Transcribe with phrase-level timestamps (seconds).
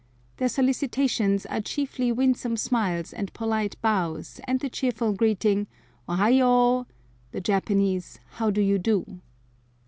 [0.37, 5.67] Their solicitations are chiefly winsome smiles and polite bows and the cheerful greeting
[6.09, 6.87] "O ai o"
[7.33, 9.21] (the Japanese "how do you do").